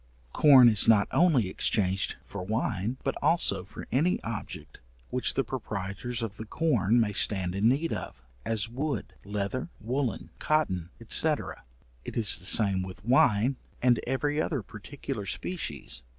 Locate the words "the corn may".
6.37-7.13